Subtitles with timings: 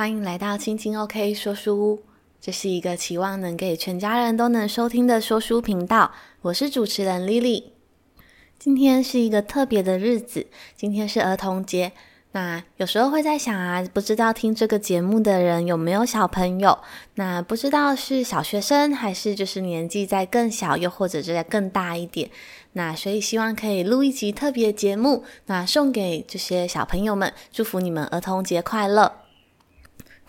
[0.00, 2.02] 欢迎来到青青 OK 说书屋，
[2.40, 6.10] 这是一个期望能给全家人都能收听的说书频道。
[6.40, 7.64] 我是主持人 Lily。
[8.58, 11.92] 今天是一个特别的日子，今天是儿童节。
[12.32, 16.78] 那有时候会在想啊，不知道听这个节目的人有没有小朋友？
[17.16, 22.30] 那不知道是小学生还是就是年纪再更小，又或者是再更大一点。
[22.72, 29.12] 那所以希望可以录一集特别节目，那送给这些小朋友们，祝福你们儿童节快乐。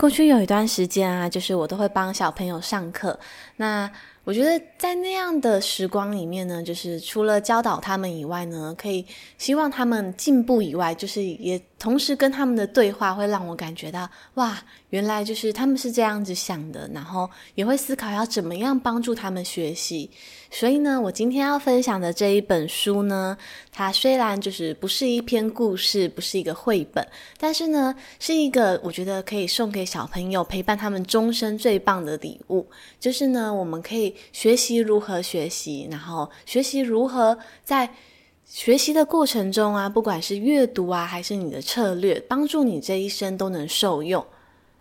[0.02, 3.20] 过去有一段时间啊，就是我都会帮小朋友上课，
[3.58, 3.88] 那。
[4.24, 9.04] 我觉得在那样的时光里面呢，就是除了教导他们以外呢，可以
[9.40, 14.56] 希望他们进步以外，就是也同时跟他们的对话会让我感觉到，哇，
[14.92, 20.10] 原来就是他们是这样子想的，然后也会思考要怎么样帮助他们学习。
[20.50, 23.38] 所以呢，我今天要分享的这一本书呢，
[23.72, 27.06] 它虽然就是不是一篇故事，不是一个绘本，
[27.38, 32.68] 但是呢，是一个我觉得可以送给小朋友陪伴他们终身最棒的礼物。
[33.00, 37.90] 就是呢，我们可以学习如何学习，然后学习如何在
[38.46, 44.26] 学习的过程中啊，不管是阅读啊，还是你的策略，帮助你这一生都能受用。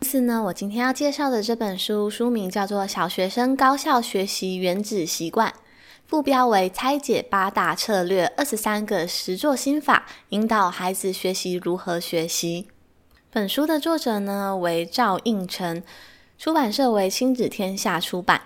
[0.03, 5.51] 因此呢，我今天要介绍的这本书，书名叫做《小学生高效学习原子习惯》，
[6.07, 12.69] 副标为“拆解八大策略，二十三个实作心法，引导孩子学习如何学习”。
[13.31, 15.83] 本书的作者呢为赵应成，
[16.39, 18.41] 出版社为亲子天下出版。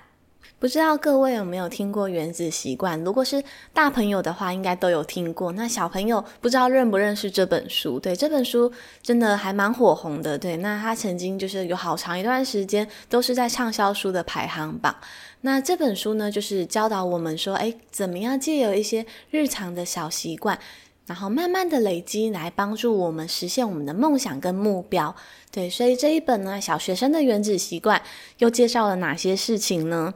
[0.65, 2.99] 不知道各位有没有听过《原子习惯》？
[3.05, 5.53] 如果是大朋友的话，应该都有听过。
[5.53, 8.01] 那小朋友不知道认不认识这本书？
[8.01, 10.39] 对，这本书真的还蛮火红的。
[10.39, 14.97] 对，那它曾经就是有好长一段时间都是在畅销书的排行榜。
[15.43, 20.59] 那这本书呢，就是教导我们说，诶，怎么样借由一些日常的小习惯，
[21.05, 25.15] 然后慢慢的累积，来帮助我们实现我们的梦想跟目标。
[25.51, 28.01] 对，所以这一本呢，小学生的原子习惯
[28.39, 30.15] 又介绍了哪些事情呢？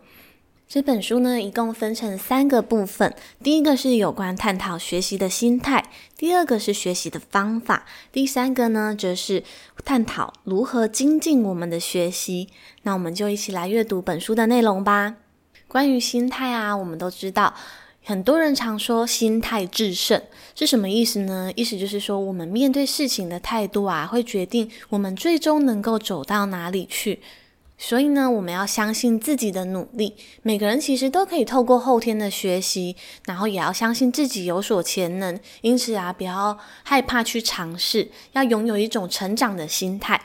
[0.69, 3.15] 这本书呢，一共分成三个部分。
[3.43, 5.83] 第一个是有关探讨学习的心态，
[6.15, 9.43] 第二个是学习的方法，第三个呢，则是
[9.83, 12.49] 探讨如何精进我们的学习。
[12.83, 15.15] 那我们就一起来阅读本书的内容吧。
[15.67, 17.55] 关于心态啊，我们都知道，
[18.05, 20.21] 很多人常说心态致胜，
[20.55, 21.51] 是什么意思呢？
[21.57, 27.21] 意思就是说，我们面对事情的态度啊，会决定我们最终能够走到哪里去。
[27.81, 30.17] 所以呢，我们要相信自己的努力。
[30.43, 35.39] 每个人其实都可以透过后天的学习，然后也要相信自己有所潜能。
[35.61, 40.21] 因此啊，不要害怕去尝试，要拥有一种成长的心态。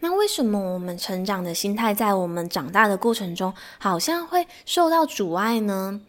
[0.00, 6.00] 那为什么我们成长的心态在我们长大的过程中好像会受到阻碍呢？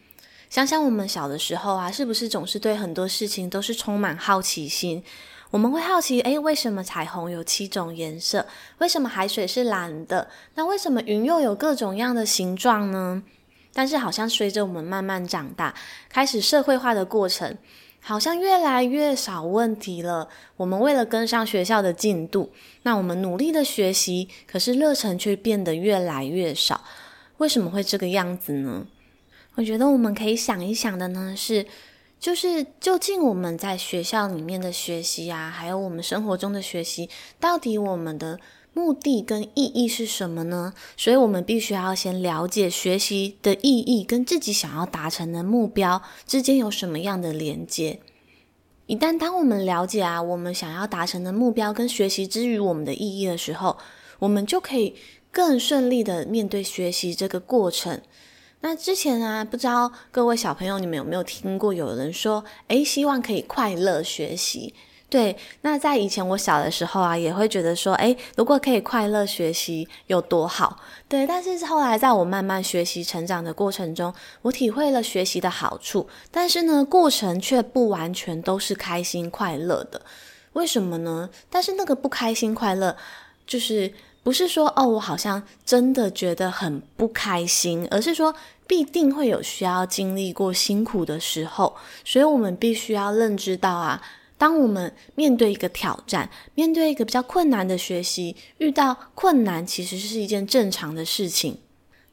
[0.50, 5.04] 想想我们小的时候啊，是不是总是对很多事情都是充满好奇心？
[5.54, 8.44] 我们会好奇，诶，为什么彩虹有七种颜色？
[8.80, 10.28] 为什么海水是蓝的？
[10.56, 13.22] 那为什么云又有各种样的形状呢？
[13.72, 15.76] 但是好像随着我们慢慢长大，
[16.10, 17.56] 开始社会化的过程，
[18.00, 20.28] 好像越来越少问题了。
[20.58, 26.84] 我们为了跟上学校的进度，那我们努力的学习，可是热忱却变得越来越少。
[27.38, 28.88] 为什么会这个样子呢？
[29.54, 31.68] 我觉得我们可以想一想的呢，是。
[32.24, 38.40] 就是究竟我们在学校里面的学习啊，还有我们生活中的学习，到底我们的
[38.72, 40.74] 目的跟意义是什么呢？
[40.96, 48.00] 所以我们必须要先了解学习的意义跟自己想要达成的目标之间有什么样的连接。
[48.86, 53.78] 一旦当我们了解啊，我们想要达成的目标跟学习之于我们的意义的时候，
[54.20, 54.96] 我们就可以
[55.30, 58.00] 更顺利的面对学习这个过程。
[58.66, 64.74] 那之前啊，不知道各位小朋友，你们有没有听过有人说，诶，希望可以快乐学习。
[65.10, 70.80] 对，那在以前我小的时候啊，也会觉得说，诶，如果可以快乐学习有多好。
[71.10, 74.14] 对，但是后来在我慢慢学习成长的过程中，
[74.44, 80.02] 我体会了学习的好处，但是呢，过程却不完全都是开心快乐的。
[80.54, 81.30] 为什么呢？
[81.50, 82.96] 但是那个不开心快乐，
[83.46, 83.94] 就是。
[84.24, 88.34] 不是说哦，我好像真的觉得很不开心，而是说
[88.66, 94.02] 必定会有需要经历过辛苦的时候，所以我们必须要认知到啊，
[94.38, 101.60] 当我们面对一个挑战，面对一个比较困难的学习，遇到困难其实是一件正常的事情。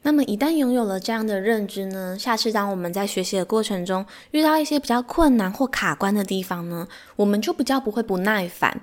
[0.03, 8.81] 那么一旦拥有了这样的认知呢，下次当我们在学习的过程中遇到一些比较困难或卡关的地方呢，我们就比较不会不耐烦。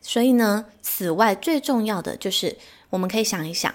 [0.00, 2.56] 所以呢，此外最重要的就是，
[2.88, 3.72] 我们可以想一想，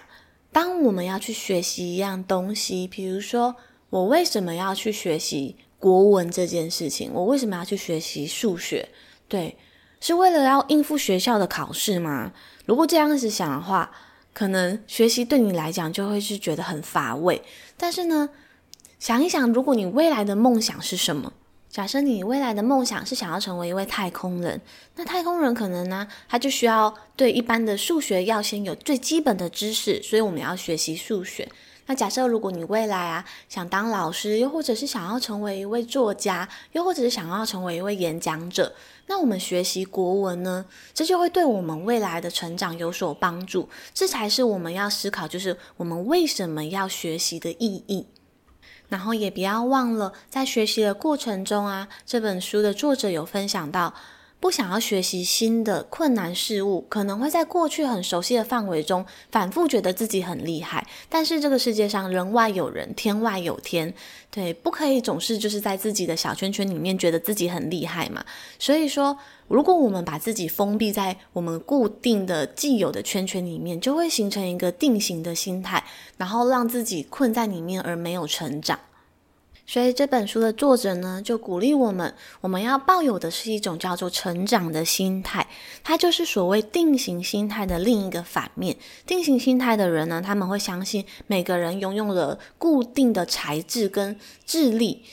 [0.56, 3.58] 当我们要去学习一样东西，比如说，
[3.90, 7.12] 我为什么要去学习国文这件事情？
[7.14, 8.88] 我为什么要去学习数学？
[9.28, 9.58] 对，
[10.00, 12.32] 是为了要应付学校的考试吗？
[12.66, 13.92] 如果这样子想的话，
[14.34, 17.42] 可能学习对你来讲就会是觉得很乏味。
[17.76, 18.30] 但是呢，
[18.98, 21.34] 想一想，如果你未来的梦想是什么？
[21.76, 24.62] 假设你未来的梦想是想要成为一位太空人，
[24.96, 31.52] 那太空人可能呢，他就需要对一般的数学要先有最基本的知识，所以我们要学习数学。
[31.88, 38.74] 那假设如果你未来啊想当老师，又或者是想要成为一位作家，又或者是想要成为一位演讲者，
[39.08, 40.64] 那我们学习国文呢，
[40.94, 43.68] 这就会对我们未来的成长有所帮助。
[43.94, 48.08] 这才是我们要思考，就是我们为什么要学习的意义。
[48.90, 53.94] 然后也不要忘了，在学习的过程中啊，这本书的作者有分享到，
[54.46, 60.86] 不想要学习新的困难事物，可能会在过去很熟悉的范围中反复觉得自己很厉害。
[61.10, 63.92] 但是这个世界上人外有人，天外有天，
[64.30, 68.24] 对，不可以总是就是在自己的小圈圈里面觉得自己很厉害嘛。
[68.60, 75.84] 所以说，如果我们把自己封闭在我们固定的既有的圈圈里面，就会形成一个定型的心态，
[76.18, 78.80] 然后让自己困在里面而没有成长。
[79.68, 85.48] 所以这本书的作者呢，就鼓励我们，我们要抱有的是一种叫做成长的心态。
[85.84, 88.78] 它就是所谓定型心态的另一个反面。
[89.08, 94.16] 定型心态的人呢，他们会相信每个人拥有了固定的才智跟
[94.46, 95.04] 智力，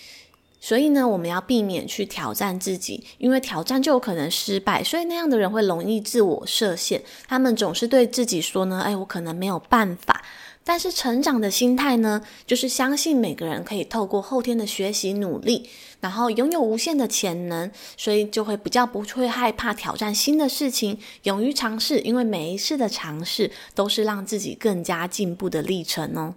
[0.61, 4.85] 所以呢，我们要避免去挑战自己，因为挑战就有可能失败。
[4.85, 10.23] 所以那样的人会容易自我设限，他们总是对自己说呢：“哎，我可能没有办法。”
[10.65, 15.69] 但是成长的心态呢，就是相信每个人可以透过后天的学习努力，
[16.01, 26.37] 然后拥有无限的潜能，所以就会比较不会害怕挑战新的事情，勇于尝试，因为每一次的尝试都是让自己更加进步的历程哦。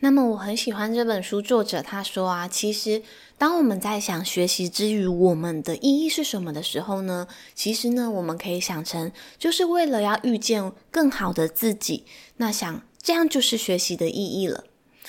[0.00, 3.02] 那么我很喜欢这本书作者他说啊，其实
[3.36, 7.26] 当我们在想学习之余我们的意义是什么的时候呢，
[7.56, 12.04] 其实呢我们可以想成就是为了要遇见更好的自己，
[12.36, 12.82] 那想。
[13.02, 14.64] 这样就是学习的意义了，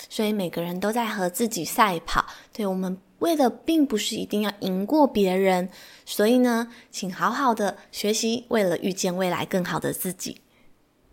[0.10, 2.26] 所以每个人都在和自己赛跑。
[2.54, 5.70] 对，我们为的并不是一定要赢过别人，
[6.06, 10.38] 所以呢，请好好的学习，为了遇见未来更好的自己。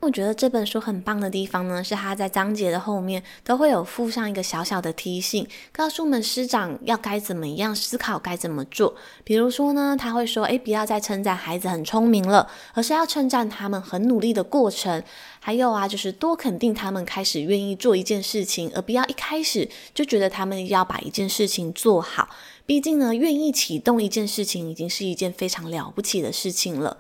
[0.07, 8.95] 我觉得这本书很棒的地方呢，是它在章节的后面都会有附上一个小小的提醒，告诉我们师长要该怎么样思考，该怎么做。
[9.25, 15.03] 比如说呢，他会说：“诶，不要再称赞孩子很聪明了，而是要称赞他们很努力的过程。
[15.41, 22.29] 还有啊，就是多肯定他们开始愿意做一件事情，而不要一开始就觉得他们要把一件事情做好。
[22.65, 26.97] 毕竟呢，愿意启动一件事情，已经是一件非常了不起的事情了。”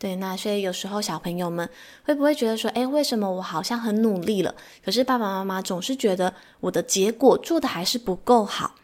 [0.00, 1.68] 对，那所以有时候小朋友们
[2.04, 8.74] 会不会觉得说，诶，为什么我好像很努力了，可是爸爸妈妈总是觉得我的结果做的还是不够好？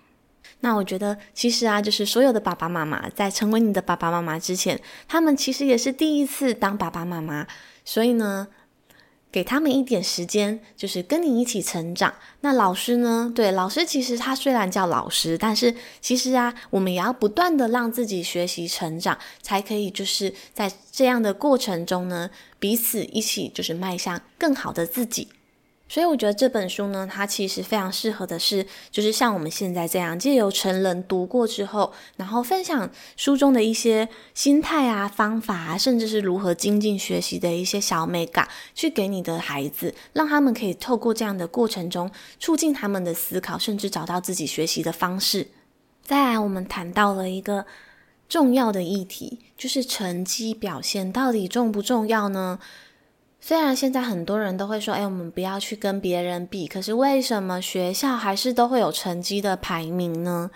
[0.61, 4.79] 那我觉得其实啊，就是所有的爸爸妈妈在成为你的爸爸妈妈之前，
[5.09, 7.47] 他们其实也是第一次当爸爸妈妈，
[7.83, 8.49] 所以呢。
[9.37, 12.15] 给他们一点时间，就是跟你一起成长。
[12.41, 13.31] 那老师呢？
[13.35, 25.29] 对，老师其实他虽然叫老师，但是其实啊，我们也要不断的让自己学习成长，才可以就是在这样的过程中呢，彼此一起就是迈向更好的自己。
[25.89, 45.47] 所以我觉得这本书呢，它其实非常适合的是，就是像我们现在这样，借由成人读过之后，然后分享书中的一些心态啊、方法啊，甚至是如何精进学习的一些小美感，去给你的孩子，让他们可以透过这样的过程中，促进他们的思考，甚至找到自己学习的方式。
[46.03, 47.65] 再来，我们谈到了一个
[48.29, 52.59] 重要的议题，就是成绩表现到底重不重要呢？
[53.47, 60.51] 虽然现在很多人都会说，哎，我们不要去跟别人比，可是为什么学校还是都会有成绩的排名呢？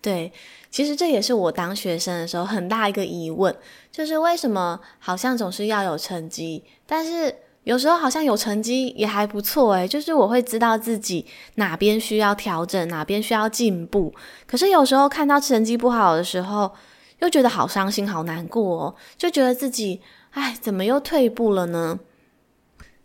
[0.00, 0.32] 对，
[0.68, 3.54] 其实这也是我当学生的时候很大一个疑问，
[3.92, 7.32] 就是为什么好像总是要有成绩，但是
[7.62, 14.12] 有时候好像有成绩也还不错，诶，就是我会知道自己哪边需要调整，哪边需要进步，
[14.48, 16.72] 可是有时候看到成绩不好的时候，
[17.20, 20.00] 又觉得好伤心、好难过哦，就觉得自己，
[20.32, 22.00] 哎，怎么又退步了呢？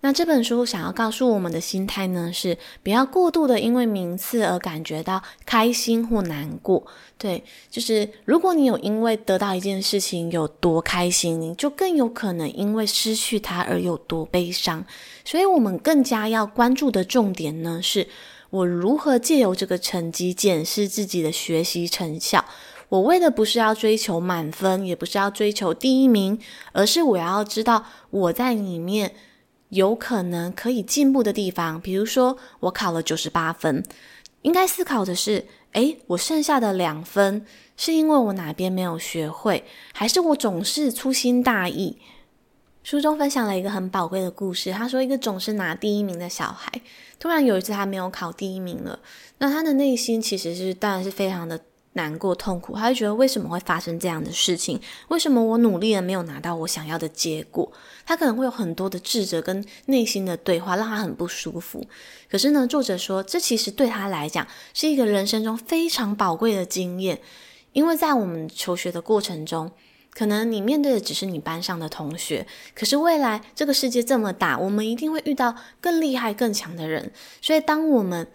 [0.02, 6.86] 那这本书想要告诉我们的心态呢，是不要过度的因为名次而感觉到开心或难过。
[7.18, 14.86] 对，就是如果你有因为得到一件事情有多开心，你就更有可能因为失去它而有多悲伤。
[15.26, 18.08] 所以，我们更加要关注的重点呢，是
[18.52, 22.46] 我如何借由这个成绩检视自己的学习成效。
[22.90, 26.40] 我为的不是要追求满分，也不是要追求第一名，
[26.72, 29.16] 而是我要知道我在里面。
[29.70, 33.84] 有可能可以进步的地方，比如说我考了九十八分，
[34.42, 37.46] 应该思考的是，诶，我剩下的两分
[37.76, 41.98] 是因为我哪边没有学会，还是我总是粗心大意？
[42.84, 44.72] 书中分享了一个很宝贵的故事。
[44.72, 46.72] 他说，一个总是拿第一名的小孩，
[47.20, 49.00] 突然有一次他没有考第一名了，
[49.40, 51.60] 那他的内心其实是当然是非常的
[51.94, 52.76] 难过痛苦。
[52.76, 54.80] 他就觉得为什么会发生这样的事情？
[55.08, 57.72] 为什么我努力了没有拿到我想要的结果？
[58.06, 61.86] 他可能会有很多的自责跟内心的对话，让他很不舒服。
[62.30, 67.20] 可是呢，作者说，这其实对他来讲是一个人生中非常宝贵的经验，
[67.74, 69.72] 因为在我们求学的过程中。
[70.10, 77.12] 可能你面对的只是你班上的同学，可是未来这个世界这么大，我们一定会遇到更厉害、更强的人。
[77.40, 78.28] 所以，当我们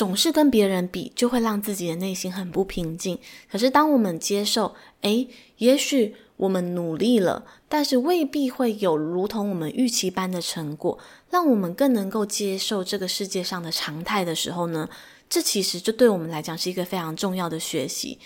[0.00, 3.18] 总是跟别人比，就会让自己的内心很不平静。
[3.52, 5.28] 可是，当我们接受，诶，
[5.58, 14.88] 也许我们努力了，但是未必会有如同我们预期般的成果，让我们更能够接受这个世界上的常态的时候呢，
[15.28, 18.18] 这其实就对我们来讲是一个非常重要的学习。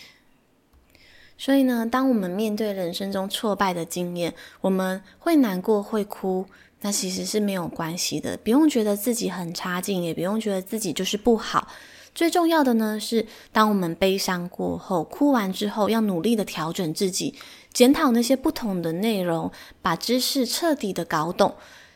[1.37, 6.47] 所以呢，当我们面对人生中挫败的经验，我们会难过、会哭，
[6.85, 11.67] 那其实是没有关系的，不用觉得自己很差劲，也不用觉得自己就是不好。
[12.15, 17.35] 最重要的呢，是当我们悲伤过后、哭完之后，要努力的调整自己，
[17.73, 19.51] 检讨那些不同的内容，
[19.81, 21.55] 把知识彻底的搞懂，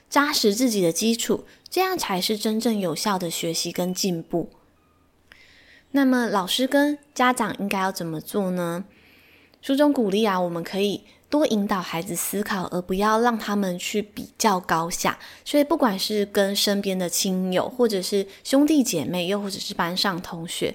[0.09, 4.49] 扎实自己的基础，这样才是真正有效的学习跟进步。
[5.91, 8.87] 那么，老师跟家长应该要怎么做呢？
[9.61, 15.19] 书中鼓励啊，我们可以多引导孩子思考，而不要让他们去比较高下。
[15.45, 20.75] 所以，不管是跟身边的亲友，或者是兄弟姐妹，又或者是班上同学，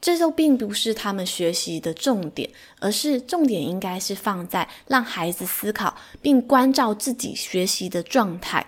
[0.00, 2.50] 这都并不是他们学习的重点，
[2.80, 8.66] 而是重点应该是放在让孩子思考，并关照自己学习的状态。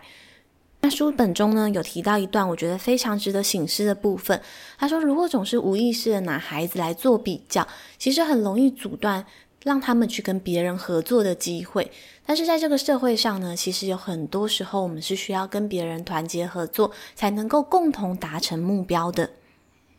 [0.81, 4.41] 那书本中呢，有提到一段我觉得非常值得省思的部分。
[4.79, 7.67] 他说，如果总是无意识的拿孩子来做比较，
[7.99, 9.27] 其实很容易阻断
[9.69, 11.93] 让他们去跟别人合作的机会。
[12.25, 19.31] 但是在这个社会上呢，其实有很多时候我们是需要跟别人团结合作，才能够共同达成目标的。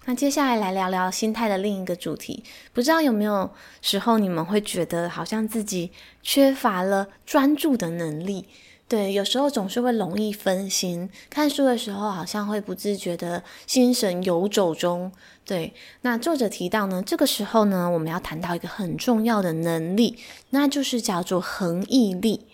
[0.06, 2.44] 那接下来来聊聊心态的另一个主题。
[2.74, 5.92] 不知道有没有时候你们会觉得好像自己
[6.24, 8.48] 缺乏了专注的能力？
[8.90, 15.12] 对，有时候总是会容易分心，看书的时候好像会不自觉的心神游走中。
[15.46, 20.18] 对，那作者提到呢，这个时候呢，我们要谈到一个很重要的能力，
[20.50, 22.48] 那就是叫做恒毅力，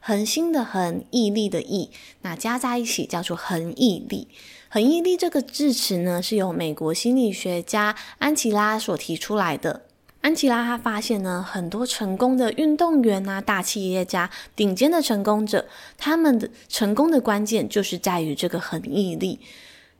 [0.00, 1.88] 恒心的恒，毅力的毅，
[2.20, 4.28] 那加在一起叫做恒毅力。
[4.68, 9.87] 恒毅力这个字词呢，是由美国心理学家安琪拉所提出来的。
[10.20, 19.38] 安琪拉他发现呢，很多成功的运动员啊、大企业家、顶尖的成功者，他们的成功的关键就是在于这个恒毅力。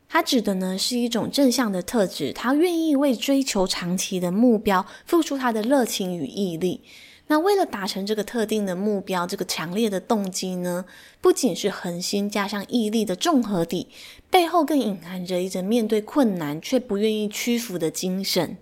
[0.09, 6.81] 他指的呢是一种正向的特质，他愿意为追求长期的目标付出他的热情与毅力。
[7.27, 10.83] 那为了达成这个特定的目标，这个强烈的动机呢，
[11.21, 13.87] 不仅是恒心加上毅力的综合体，
[14.31, 18.57] 背后更隐含着一种面对困难却不愿意屈服的精神。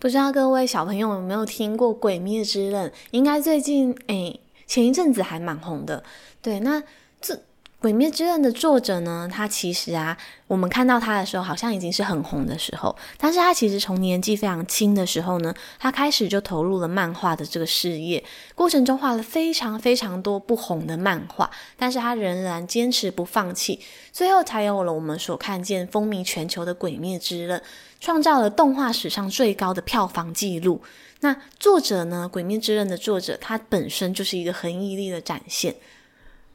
[0.00, 2.88] 不知道各位小朋友有没有听过《鬼灭之刃》？
[3.10, 6.02] 应该最近诶，前一阵子还蛮红的。
[6.40, 6.82] 对，那
[7.20, 7.34] 这。
[7.80, 10.14] 《鬼灭之刃》的作者呢，他其实啊，
[10.46, 12.94] 我们看到他的时候，好像已经是很红的时候。
[13.16, 18.22] 但是他其实从年纪非常轻的时候呢，他开始就投入了漫画的这个事业，
[18.54, 23.80] 过程中画了非常非常多不红的漫画，但是他仍然坚持不放弃，
[24.12, 27.58] 最后才有了我们所看见风靡全球的《鬼灭之刃》，
[27.98, 30.82] 创造了动画史上最高的票房纪录。
[31.20, 35.74] 那作者呢，《鬼灭之刃》的作者，他本身就是一个恒毅力的展现。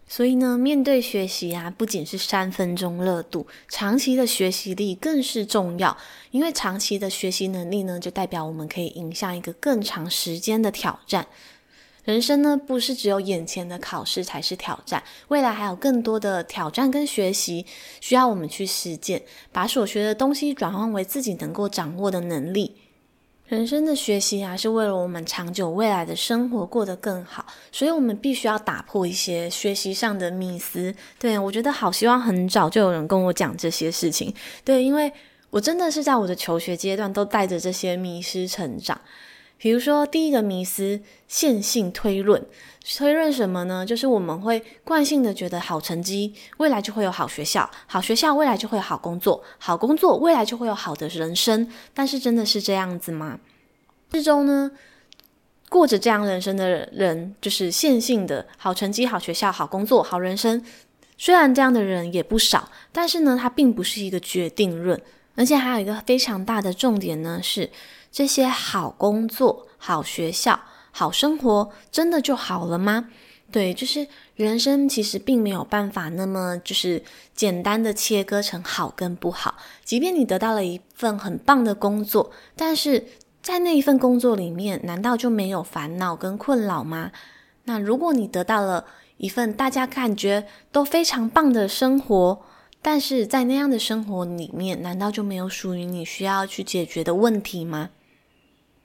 [0.08, 5.98] 所以呢，面对学习啊，不仅是三分钟热度，长期的学习力更是重要。
[6.30, 11.28] 因为长期的学习能力呢，就代表我们可以迎向一个更长时间的挑战。
[12.04, 17.66] 人生呢，不是只有眼前的考试才是挑战，未来还有更多的挑战跟学习，
[18.00, 22.76] 需要我们去实践，把所学的东西转换为自己能够掌握的能力。
[23.48, 30.92] 人生的学习啊，是为了我们长久未来的生活过得更好，所以我们必须要打破一些学习上的迷思。
[31.20, 34.34] 对，我觉得好希望很早就有人跟我讲这些事情。
[34.64, 35.14] 对，因为
[35.52, 39.00] 我真的是在我的求学阶段都带着这些迷思成长。
[39.58, 42.46] 比如说，第一个迷思，线性推论。
[42.98, 43.84] 推论什么呢？
[43.84, 51.68] 就是我们会惯性的觉得好成绩未来就会有好学校，好学校未来就会有好工作，好工作未来就会有好的人生。
[51.96, 53.40] 但是真的是这样子吗？
[54.12, 54.70] 之中呢，
[55.68, 60.64] 过着这样人生的人，就是线性的好成绩、好学校、好工作、好人生。
[61.18, 65.02] 虽然这样的人也不少，但是呢，它并不是一个决定论。
[65.38, 67.70] 而且还有一个非常大的重点呢，是
[68.16, 70.58] 这些好工作、好学校、
[70.92, 73.10] 好生活，真的就好了吗？
[73.52, 77.04] 对，就是人生其实并没有办法那么就是
[77.34, 79.56] 简单的切割成好跟不好。
[79.84, 83.06] 即便你得到了一份很棒的工作，但是
[83.42, 87.12] 在那一份工作里面，难道就没有烦恼跟困扰吗？
[87.66, 88.86] 那如果你得到了
[89.18, 92.42] 一份大家感觉都非常棒的生活，
[92.82, 97.90] 但是在那样的生活里面，难道就没有属于你需要去解决的问题吗？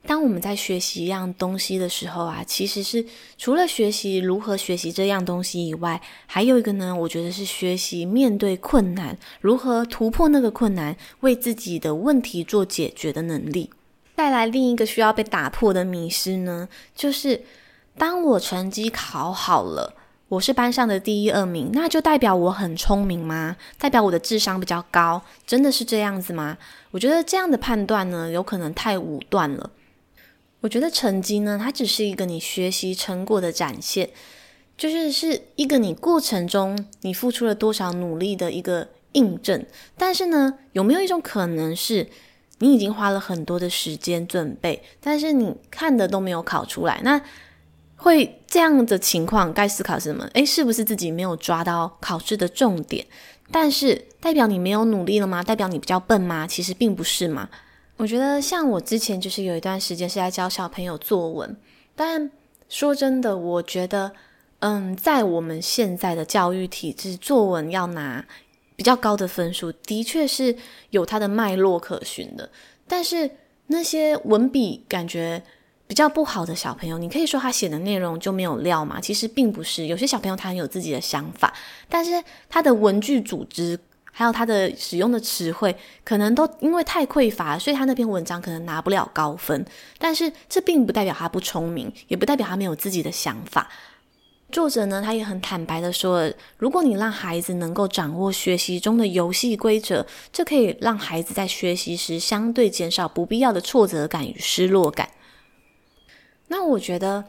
[0.05, 3.05] 当我们在学习一样东西的时候啊，其实是
[3.37, 13.69] 除了学习如何学习这样东西以外，还有一个呢，我觉得是学习面对困难，如何突破那个困难，为自己的问题做解决的能力。
[14.17, 17.43] 再来另一个需要被打破的迷思呢，就是
[17.97, 19.93] 当我成绩考好了，
[20.29, 23.55] 我是班上的第一二名，那就代表我很聪明吗？
[23.77, 25.21] 代表我的智商比较高？
[25.45, 26.57] 真的是这样子吗？
[26.89, 29.69] 我觉得这样的判断呢，有可能太武断了。
[30.61, 34.09] 我觉得成绩呢，它只是一个你学习成果的展现，
[34.77, 39.65] 就是是一个你过程中你付出了多少努力的一个印证。
[39.97, 42.07] 但是呢，有没有一种可能是，
[42.59, 47.01] 你已经花了很多的时间准备，但是你看的都没有考出来？
[47.03, 47.19] 那
[47.95, 50.25] 会这样的情况，该思考什么？
[50.33, 53.05] 诶，是不是自己没有抓到考试的重点？
[53.51, 55.41] 但是代表你没有努力了吗？
[55.41, 56.45] 代表你比较笨吗？
[56.45, 57.49] 其实并不是嘛。
[58.01, 61.55] 我觉得像我之前就是有一段时间是在教小朋友作文，
[61.95, 62.31] 但
[62.67, 64.11] 说真的，我觉得，
[64.57, 68.25] 嗯，在我们现在的教育体制，作文要拿
[68.75, 70.55] 比较高的分数，的确是
[70.89, 72.49] 有它的脉络可循的。
[72.87, 73.29] 但是
[73.67, 75.43] 那些文笔感觉
[75.85, 78.99] 比较不好的小朋友，你可以说他写的内容就没有料吗？
[78.99, 81.53] 其实并不是，有些小朋友他很有自己的想法，
[81.87, 83.79] 但是他的文句组织。
[84.21, 89.65] 还有他的使用的词汇，可能都因为太匮乏，所以他那篇文章可能拿不了高分。
[89.97, 93.67] 但是这并不代表他不聪明，也不代表他没有自己的想法。
[94.51, 105.09] 作者呢，他也很坦白的说，如果你让孩子能够掌握学习中的游戏规则，这可以让孩子在学习时相对减少不必要的挫折感与失落感。
[106.49, 107.25] 那我觉得，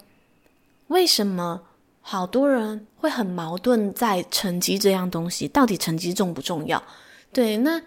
[0.88, 1.62] 为什么？
[2.02, 6.82] 好多人会很矛盾，在成绩这样东西，到底成绩重不重要？
[7.32, 7.80] 对，那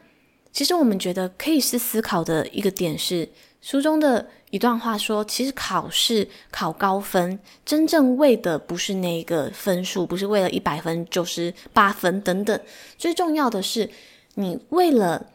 [0.52, 3.30] 其实我们觉得可以是思考的一个点是，
[3.62, 12.60] 书中的一段话说，其实考试考高分，真正为的不是那个分数，不是为了一百分、九十八分等等，
[12.98, 13.90] 最重要的是
[14.34, 15.28] 你为了。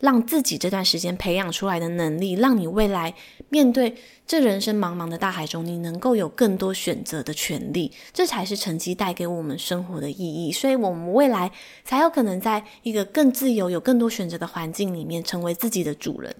[0.00, 3.14] 让自己这段时间培养出来的能力，让你未来
[3.48, 3.94] 面对
[4.26, 10.52] 这人生茫茫的大海中，你能够有更多选择的权利，这才是成绩带给我们生活的意义。
[10.52, 11.50] 所以，我们未来
[11.84, 16.34] 才有可能在一个更自由、有更多选择的环境里面，成为自己的主人。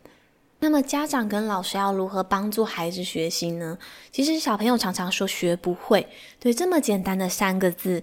[0.59, 3.79] 那么，家长跟老师要如何帮助孩子学习呢？
[4.11, 6.07] 其实，小朋友常常说学不会，
[6.39, 8.03] 对这么简单的三个字，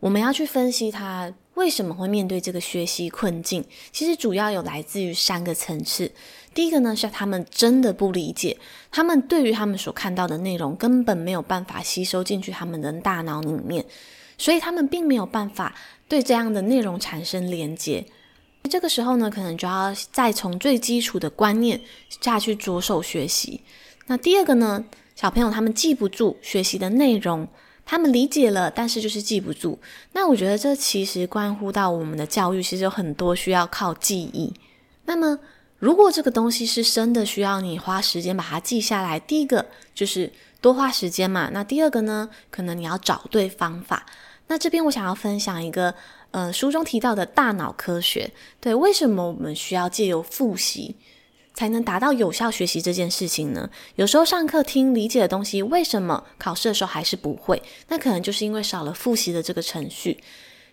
[0.00, 1.32] 我们要去分析它。
[1.60, 3.62] 为什么会面对这个学习困境？
[3.92, 6.10] 其实主要有来自于三个层次。
[6.54, 8.56] 第一个呢，是他们真的不理解，
[8.90, 13.84] 他们对于他们所看到的内容根本没有办法吸收进去他们的大脑里面，
[14.38, 15.74] 所以他们并没有办法
[16.08, 18.06] 对这样的内容产生连接。
[18.70, 23.60] 这个时候呢，可能就要再从最基础的观念下去着手学习。
[24.06, 24.82] 那第二个呢，
[25.14, 27.46] 小朋友他们记不住学习的内容。
[27.90, 29.76] 他们理解了，但是就是记不住。
[30.12, 34.54] 那我觉得这其实关乎到我们的教育，其实有很多需要靠记忆。
[35.06, 35.36] 那么，
[35.80, 41.50] 如果这个东西是真的需要你花时间把它记下来，第一个就是多花时间嘛。
[41.52, 44.06] 那第二个呢，可能你要找对方法。
[44.46, 45.92] 那这边我想要分享一个，
[46.30, 48.30] 呃，书中提到的大脑科学。
[48.60, 50.94] 对，为什么我们需要借由复习？
[51.54, 53.68] 才能达到有效学习这件事情呢？
[53.96, 57.62] 有时候上课听理解的东西，为什么考试的时候还是不会？
[57.88, 60.22] 那可能就是因为少了复习的这个程序。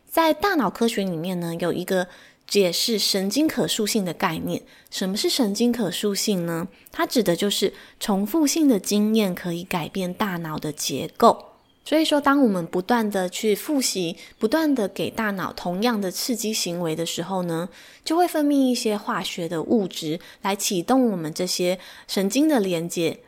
[0.09, 2.07] 在大脑科学里面呢，有一个
[2.47, 4.63] 解释神经可塑性的概念。
[4.89, 6.67] 什么是神经可塑性呢？
[6.91, 11.46] 它指的就是重复性的经验可以改变大脑的结构。
[11.87, 17.69] 所以说，当我们不断的去复习，不断的给大脑同样的刺激行为的时候呢，
[18.03, 23.21] 就会分泌一些化学的物质来启动我们这些神经的连接。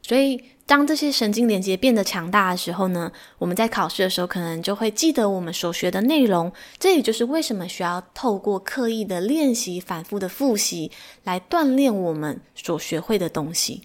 [0.00, 6.50] 所以，当这些神经连接变得强大的时候呢，我们在考试的时候可能就会记得我们所学的内容。
[6.78, 10.90] 这也就是为什么需要透过刻意的练习、反复的复习
[11.24, 13.82] 来锻炼我们所学会的东西。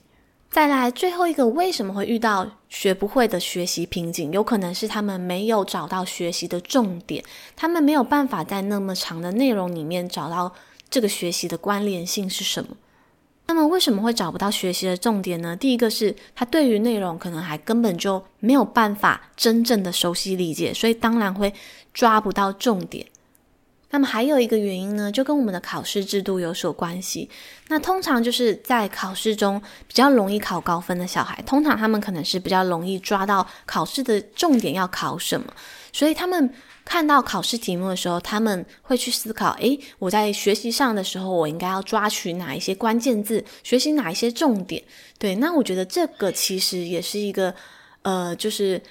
[0.55, 4.31] 再来最后一个，为什么会遇到学不会的学习瓶颈？
[4.31, 7.21] 有可能是他们没有找到学习的重点，
[7.57, 10.53] 他们没有办法在那么长的内容里面找到
[10.89, 12.69] 这个学习的关联性是什么。
[13.47, 15.57] 那么为什么会找不到学习的重点呢？
[15.57, 21.53] 第一个是他对于内容可能还根本就没有办法真正的熟悉理解，所以当然会
[21.93, 23.05] 抓不到重点。
[23.95, 27.29] 那么还有一个原因呢，就跟我们的考试制度有所关系。
[27.69, 35.47] 那通常就是在考试中比较容易考高分的小孩，通常他们可能是比较容易抓到考试的重点要考什么，
[35.93, 36.53] 所以他们
[36.83, 44.83] 看到考试题目的时候，他们会去思考：诶，我在学习上的时候，我应该要抓取哪一些关键字，学习哪一些重点？
[45.17, 47.55] 对，那我觉得这个其实也是一个，
[48.01, 48.81] 呃，就是。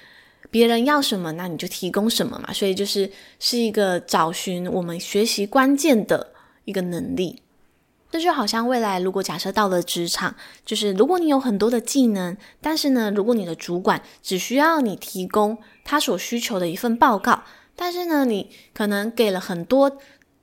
[0.55, 2.53] 别人要什么，那你就提供什么嘛。
[2.53, 6.31] 所以就是是一个找寻我们学习关键的
[6.63, 7.41] 一个能力。
[8.09, 10.33] 这就好像未来如果假设到了职场，
[10.65, 17.43] 就是如果你有很多的技能，但是呢，如果你的主管只需要你提供他所需求的一份报告，
[17.75, 19.97] 但是呢，你可能给了很多。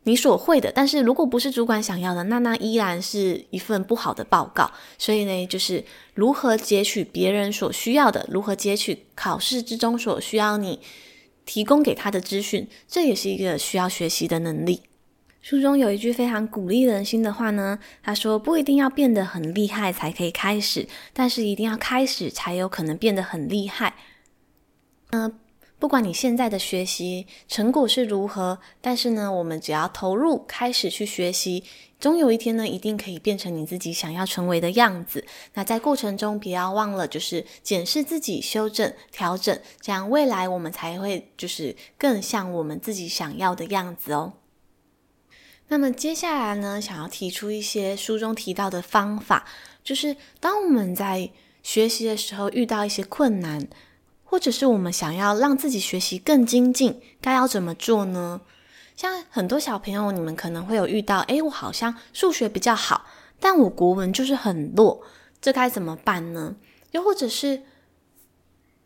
[0.05, 4.71] 你所会的，但是如果不是主管想要的，那那依然是一份不好的报告。
[4.99, 5.85] 所以呢，就是
[6.15, 10.81] 如何截取别人所需要的，如何截取考试之中所需要你
[11.47, 14.83] 提供给他的资讯，这也是一个需要学习的能力。
[15.41, 23.95] 书中有一句非常鼓励人心的话呢，他说：“不一定要变得很厉害才可以开始，但是一定要开始才有可能变得很厉害。”
[25.11, 25.39] 嗯。
[25.83, 31.65] 不管你现在的学习成果是如何，但是呢，我们只要投入开始去学习，
[31.99, 35.27] 终有一天呢，一定可以变成你自己想要成为的样子。
[35.55, 44.35] 那在过程中，不要忘了就是检视自己、修正、调整，这样未来我们才会就是更像我们自己想要的样子哦。
[45.67, 49.45] 那么接下来呢，想要提出一些书中提到的方法，
[49.83, 51.29] 就是当我们在
[51.65, 53.67] 学习的时候遇到一些困难。
[54.33, 58.41] 或者是我们想要让自己学习更精进，该要怎么做呢？
[58.97, 63.05] 像很多小朋友，你们可能会有遇到，诶，我好像数学比较好，
[63.39, 65.03] 但我国文就是很弱，
[65.43, 66.57] 这该怎么办呢？
[66.93, 67.65] 又或者是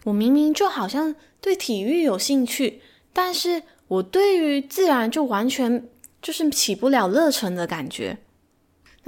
[0.03, 2.83] 我明明就好像对体育有兴趣，
[3.13, 5.89] 但是我对于自然就完全
[6.21, 8.19] 就是起不了热忱的感觉。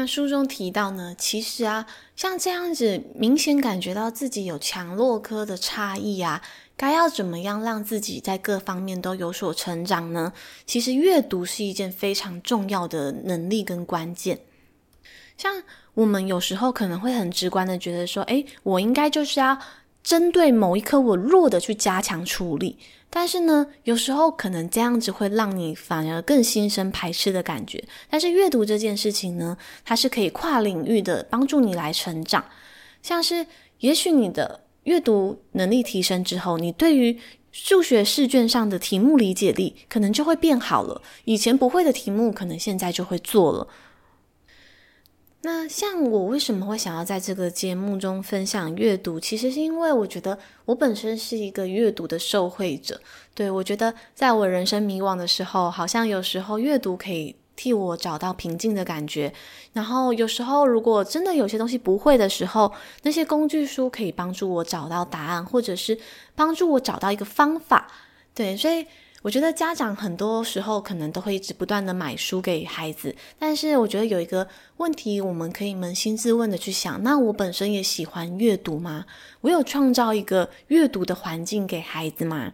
[0.01, 1.85] 那书中提到呢，其实啊，
[2.15, 6.41] 像这样子明显感觉到自己有强弱科的差异啊，
[6.77, 10.33] 该要怎么样让自己在各方面都有所成长呢？
[10.65, 14.39] 其实阅读是一件非常重要的能力跟关键。
[15.37, 19.59] 像我们有时候可能会很直观的觉得说，诶，我应该就是要
[20.09, 22.79] 针对某一科我弱的去加强处理。
[23.11, 27.85] 但是呢，有时候可能这样子会让你反而更心生排斥的感觉。
[28.09, 32.43] 但是阅读这件事情呢，它是可以跨领域的帮助你来成长。
[33.03, 33.47] 像是，
[33.81, 37.21] 也许你的阅读能力提升之后，你对于
[37.53, 41.03] 数学试卷上的题目理解力可能就会变好了。
[41.27, 43.69] 以前不会的题目，可能现在就会做了。
[45.43, 49.21] 那像我为什么会想要在这个节目中分享阅读？
[49.21, 53.01] 其实是因为我觉得我本身是一个阅读的受惠者。
[53.35, 59.33] 对，我觉得在我人生迷惘的时候，好像有时候阅读可以替我找到平静的感觉。
[59.73, 62.73] 然后有时候如果真的有些东西不会的时候，
[63.03, 65.97] 那些工具书可以帮助我找到答案，或者是
[66.35, 67.87] 帮助我找到一个方法。
[68.35, 68.85] 对，所以。
[69.23, 79.07] 我觉得家长很多时候可能都会一直不断的买书给孩子，但是我觉得有一个问题，我们可以扪心自问的去想：那我本身也喜欢阅读吗？
[79.41, 82.53] 我有创造一个阅读的环境给孩子吗？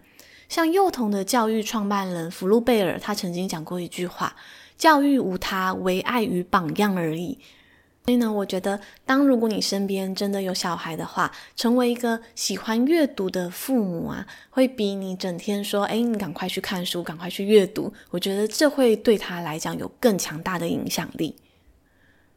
[0.49, 4.35] 像幼童的教育创办人福禄贝尔，他曾经讲过一句话：
[4.79, 7.39] 教育无他，唯爱与榜样而已。
[8.05, 21.35] 所以呢，我觉得，当如果你身边真的有小孩的话，成为一个喜欢阅读的父母啊，会比你整天说“哎，你赶快去看书，赶快去阅读”，我觉得这会对他来讲有更强大的影响力。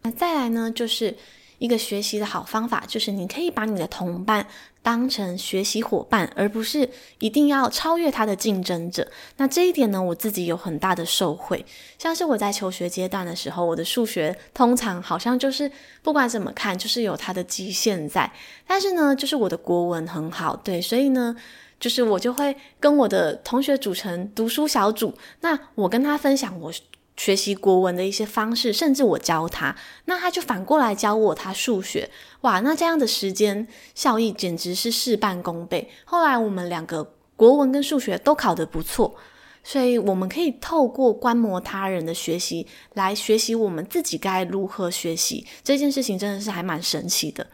[0.03, 1.15] 那再来呢，就是。
[1.59, 4.45] 一个学习的好方法，就是你可以把你的同伴
[4.83, 6.89] 当成学习伙伴，而不是
[7.19, 9.07] 一定要超越他的竞争者。
[9.37, 11.65] 那这一点呢，我自己有很大的受惠。
[11.97, 15.71] 像是我在求学阶段的时候，我的数学通常好像就是
[16.03, 18.31] 不管怎么看，就是有它的极限在。
[18.67, 21.35] 但是呢，就是我的国文很好，对，所以呢，
[21.79, 25.13] 就是我就会跟我的同学组成读书小组。
[25.41, 26.71] 那我跟他分享我。
[27.17, 29.75] 学习国文的一些方式，甚至我教他，
[30.05, 32.09] 那他就反过来教我他数学，
[32.41, 35.89] 哇，那这样的时间效益简直是事半功倍。
[36.05, 39.15] 后来我们两个国文跟数学都考得不错，
[39.63, 45.45] 所以我们可以透过观摩他人的学习来学习我们自己该如何学习。
[45.63, 47.45] 这件事情真的是还蛮神奇的。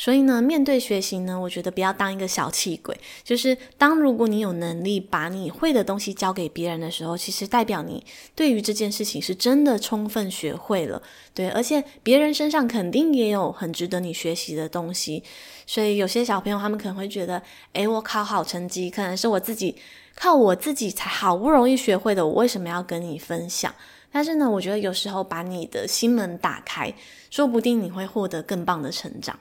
[0.00, 2.96] 所以呢，面对学习呢，我觉得不要当一个小气鬼。
[3.24, 8.06] 就是当如果你有能力把你会的东西交给别人的时候，其实代表你
[8.36, 11.02] 对于这件事情是真的充分学会了。
[11.34, 15.24] 对，而且别人身上肯定也有很值得你学习的东西。
[15.66, 19.74] 所以有些小朋友他们可能会觉得，诶，我考好成绩，可能是我自己
[20.14, 23.74] 靠我自己才好不容易学会的，我为什么要跟你分享？
[24.12, 26.94] 但是呢，我觉得有时候把你的心门打开，
[27.30, 29.36] 说不定你会获得更棒的成长。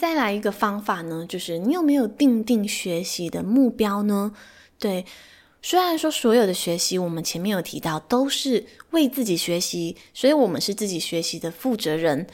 [0.00, 4.32] 再来一个方法呢，就是你有没有定定学习的目标呢？
[4.78, 5.04] 对，
[5.60, 12.26] 虽然说所有的学习，我们前面有提到都是为自己学习，所以我们是自己学习的负责人。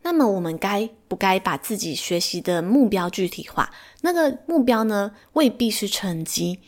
[0.00, 3.70] 那么我们该不该把自己学习的目标具体化？
[4.00, 6.60] 那个目标呢，未必是成绩。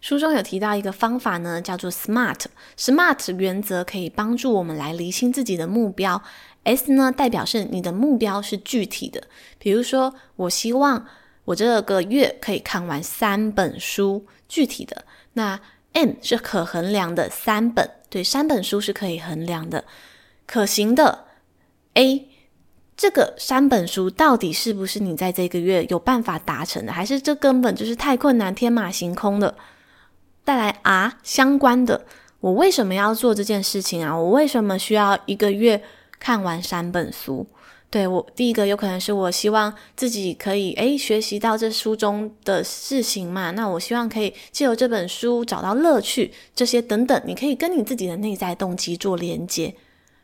[0.00, 2.46] 书中有提到一个方法呢，叫做 SMART。
[2.76, 6.20] SMART 原则可以帮助我们来厘清自己的目标。
[6.66, 9.22] S 呢，代表是你的目标是具体的，
[9.56, 11.06] 比如说，我希望
[11.44, 15.04] 我这个月可以看完三本书，具体的。
[15.34, 15.60] 那
[15.92, 19.84] M 是可衡量的，三本，对，三本书是可以衡量的，
[20.44, 21.26] 可行的。
[21.94, 22.28] A
[22.96, 29.54] 这个三本书到底是不是你在这个月有办法达成的，还是这根本就是太困难、天马行空的？
[30.44, 32.04] 带来 R 相关的，
[32.40, 34.16] 我为什么要做这件事情啊？
[34.16, 35.80] 我为什么需要一个月？
[36.26, 37.46] 看完三本书，
[37.88, 49.72] 对，我第一个有可能是我希望自己可以诶学习到这书中的事情嘛，那我希望可以借由这本书找到乐趣，这些等等，你可以跟你自己的内在动机做连接。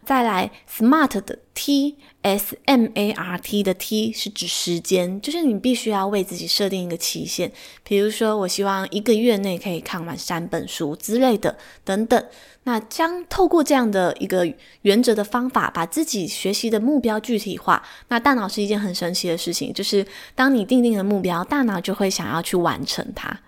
[0.05, 7.53] 再来，SMART 的 T S M A R T 的 T 是指时间，就是你必须要为自己设定一个期限，
[7.85, 12.25] 比如说我希望一个月内可以看完三本书之类的，等等。
[12.65, 17.83] 那将透过这样的一个原则的方法，把自己学习的目标具体化。
[18.09, 23.39] 那大脑是一件很神奇的事情，就是当你定定了目标，大脑就会想要去完成它。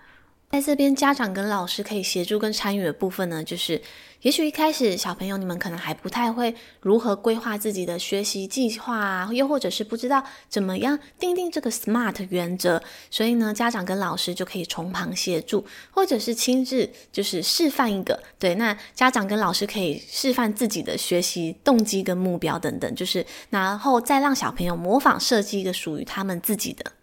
[0.51, 3.81] 在这边，家长跟老师可以协助跟参与的部分呢，就是
[4.21, 12.81] 也许一开始小朋友你们可能还不太会如何规划自己的学习计划啊，又或者是不知道怎么样定定这个 SMART 原则，
[13.11, 18.23] 所以呢，家长跟老师就可以从旁协助，或者是亲自就是示范一个。
[18.39, 26.93] 对，那家长跟老师可以示范自己的学习动机跟目标等等，就是然后再让小朋友模仿设计一个属于他们自己的。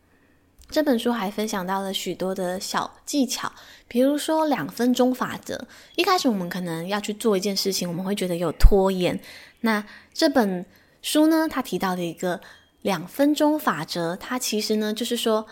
[0.72, 3.52] 这本书还分享到了许多的小技巧，
[3.86, 5.66] 比如说两分钟法则。
[5.96, 9.20] 一开始我们可能要去做一件事情，我们会觉得有拖延。
[9.60, 10.64] 那这本
[11.02, 12.40] 书呢，它提到的一个
[12.80, 15.46] 两分钟法则，它其实呢就是说，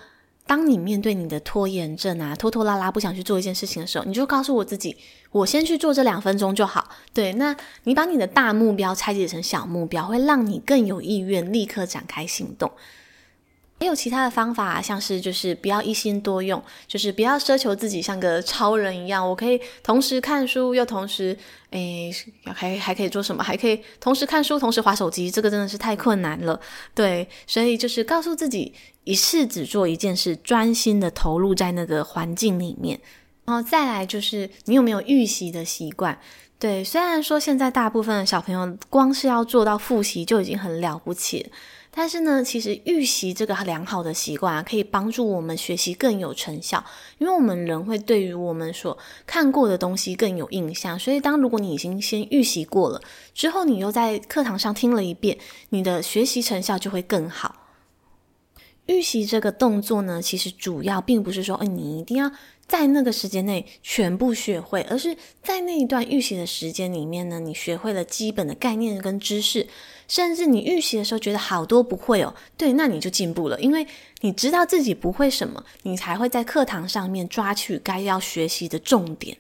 [0.46, 4.96] 当你面对你的拖延症啊，拖拖拉拉不想去做一件事情的时候，你就告诉我自己，
[5.32, 6.88] 我先去做这两分钟就好。
[7.12, 7.54] 对，那
[7.84, 12.72] 你把你的大目标拆解成小目标，会让你更有意愿立刻展开行动。
[13.80, 21.34] 还有其他的方法，像是就是不要一心多用，就是不要奢求自己像个超人一样，我可以同时看书又同时，
[21.70, 22.14] 诶，
[22.44, 23.42] 还还可以做什么？
[23.42, 26.60] 还可以同时看书，同时滑手机，这个真的是太困难了。
[26.94, 33.00] 对，所以就是告诉自己，一次只做一件事，专心的投入在那个环境里面。
[33.46, 36.18] 然后再来就是你有没有预习的习惯？
[36.58, 41.50] 对，虽然说现在大部分的小朋友光是要做到复习就已经很了不起。
[41.92, 46.84] 但是呢，其实预习这个良好的习惯啊，可以帮助我们学习更有成效。
[47.18, 53.02] 因为我们人会对于我们所看过的东西更有印象，所以当如果你已经先预习过了，
[53.34, 55.36] 之后你又在课堂上听了一遍，
[55.70, 57.56] 你的学习成效就会更好。
[58.86, 62.30] 预习这个动作呢，其实主要并不是说，哎，你一定要
[62.70, 69.66] 在那个时间内全部学会，而是在那一段预习的时间里面呢，你学会了基本的概念跟知识。
[70.06, 73.86] 甚至你预习的时候觉得好多不会哦，对，那你就进步了，因为
[74.20, 79.36] 你知道自己不会什么，你才会在课堂上面抓取该要学习的重点。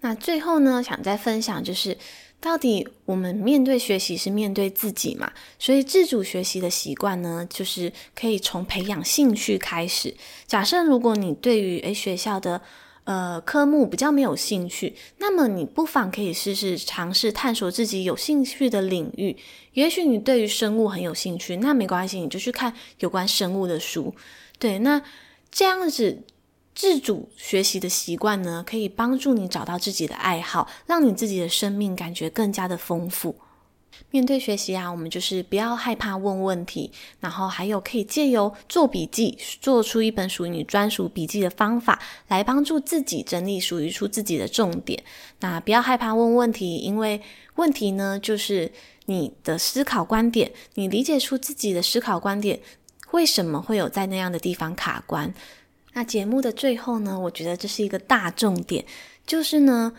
[0.00, 1.96] 那最后呢，想再分享就是，
[2.44, 5.32] 到底我们面对学习是面对自己嘛？
[5.58, 10.14] 所以自主学习的习惯呢，就是可以从培养兴趣开始。
[10.46, 12.60] 假设如果你对于诶学校的
[13.04, 19.34] 呃，科目比较没有兴趣，那么你不妨可以试试尝试探索自己有兴趣的领域。
[19.72, 24.14] 也许你对于生物很有兴趣，那没关系，你就去看有关生物的书。
[24.58, 25.00] 对，那
[25.50, 26.22] 这样子
[26.74, 33.36] 自主学习的习惯呢，可以帮助你找到自己的爱好，让你自己的生命感觉更加的丰富。
[34.10, 45.00] 面对学习啊，我们就是不要害怕问问题，然后还有可以借由做笔记，做出一本属于你专属笔记的方法，来帮助自己整理属于出自己的重点。
[45.40, 47.22] 那不要害怕问问题，因为
[47.54, 48.72] 问题呢，就是
[49.06, 52.58] 你的思考观点，你理解出自己的思考观点，
[53.12, 55.32] 为什么会有在那样的地方卡关？
[55.94, 58.84] 那节目的最后呢，我觉得这是一个大重点，
[59.26, 59.94] 就是呢，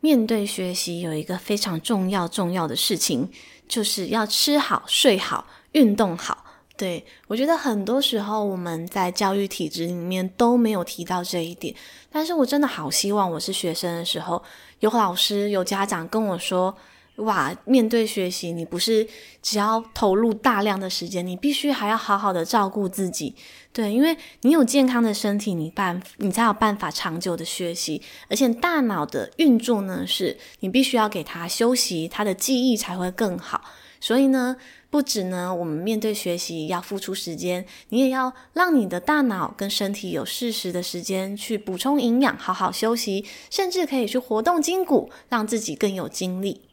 [0.00, 3.30] 面对学习有一个非常重要重要的事情。
[3.68, 6.44] 就是要吃好、睡好、运动好。
[6.76, 11.74] 对，我觉得很多时候我们在教育体制里面都没有提到这一点，
[12.08, 14.40] 但是我真的好希望我是学生的时候，
[14.78, 16.72] 有老师、有家长跟我说。
[17.16, 19.06] 哇，面对学习，你不是
[19.42, 23.34] 只要投入大量的时间，你必须还要好好的照顾自己。
[23.72, 28.02] 对，因为你有健康的身体，你办你才有办法长久的学习。
[28.28, 33.62] 而且大脑的运作呢，是你必须要给它休息，它的记忆才会更好。
[33.98, 34.56] 所以呢，
[34.90, 46.65] 不止呢，我们面对学习要付出时间，你也要让你的大脑跟身体有适时的时间去补充营养，好好休息，甚至可以去活动筋骨，让自己更有精力。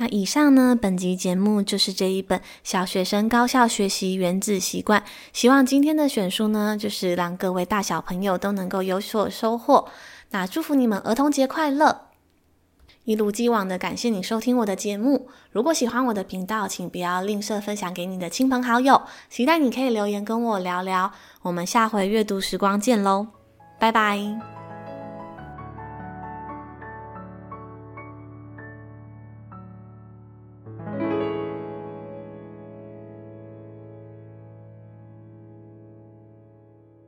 [0.00, 5.00] 那以上呢，本集节目就是这一本《小学生高效学习原子习惯》。
[5.34, 9.86] 希望今天的选书呢，就是让各位大小朋友都能够有所收获。
[10.30, 12.06] 那祝福你们儿童节快乐！
[13.04, 15.28] 一如既往的感谢你收听我的节目。
[15.52, 19.02] 如果喜欢我的频道，请不要吝啬分享给你的亲朋好友。
[19.28, 21.12] 期待你可以留言跟我聊聊。
[21.42, 23.26] 我们下回阅读时光见喽，
[23.78, 24.59] 拜拜。